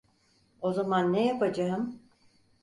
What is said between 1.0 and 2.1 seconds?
ne yapacağım?